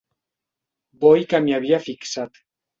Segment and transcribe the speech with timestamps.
[1.05, 2.45] Bo i que m'hi havia fixat.